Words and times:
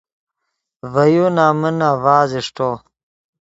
ڤے 0.93 1.05
یو 1.15 1.25
نمن 1.35 1.77
آڤاز 1.89 2.31
اݰٹو 2.39 2.69